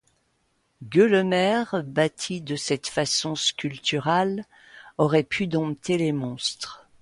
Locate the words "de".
2.41-2.55